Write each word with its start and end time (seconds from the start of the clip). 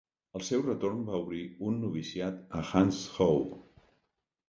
Al 0.37 0.45
seu 0.45 0.63
retorn 0.67 1.03
va 1.09 1.19
obrir 1.27 1.43
un 1.73 1.79
noviciat 1.85 2.43
a 2.61 2.65
Hangzhou. 2.73 3.43